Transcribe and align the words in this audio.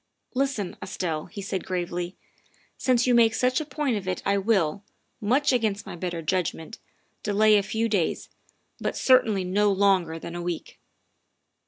"Listen, 0.43 0.75
Estelle," 0.81 1.27
he 1.27 1.43
said 1.43 1.63
gravely," 1.63 2.17
since 2.79 3.05
you 3.05 3.13
make 3.13 3.35
such 3.35 3.61
a 3.61 3.65
point 3.65 3.97
of 3.97 4.07
it 4.07 4.23
I 4.25 4.35
will, 4.35 4.83
much 5.19 5.53
against 5.53 5.85
my 5.85 5.95
better 5.95 6.23
judg 6.23 6.55
ment, 6.55 6.79
delay 7.21 7.55
a 7.55 7.61
few 7.61 7.87
days, 7.87 8.27
but 8.79 8.97
certainly 8.97 9.43
no 9.43 9.71
longer 9.71 10.17
than 10.17 10.33
a 10.33 10.41
week. 10.41 10.79